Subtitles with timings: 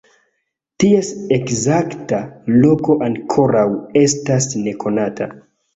[0.83, 2.23] Ties ekzakta
[2.65, 3.69] loko ankoraŭ
[4.07, 5.35] estas nekonata.